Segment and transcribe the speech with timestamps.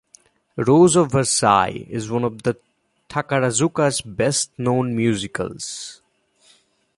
[0.57, 2.41] "Rose of Versailles" is one of
[3.07, 6.01] Takarazuka's best-known musicals.